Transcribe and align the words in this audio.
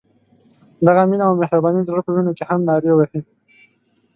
دغه 0.87 1.03
مینه 1.09 1.23
او 1.27 1.33
مهرباني 1.41 1.79
د 1.81 1.85
زړه 1.89 2.01
په 2.05 2.11
وینو 2.15 2.31
کې 2.37 2.43
هم 2.49 2.59
نارې 2.69 2.91
وهي. 2.95 3.19